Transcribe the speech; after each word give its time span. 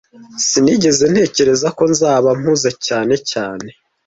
Sinigeze 0.47 1.03
ntekereza 1.11 1.67
ko 1.77 1.83
nzaba 1.91 2.29
mpuze 2.39 2.69
cyane 2.87 3.15
cyane 3.31 3.69